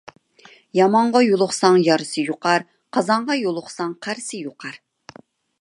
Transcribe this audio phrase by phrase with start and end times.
[0.77, 2.67] يامانغا يۇلۇقساڭ يارىسى يۇقار،
[2.99, 4.85] قازانغا يۇلۇقساڭ قارىسى يۇقار.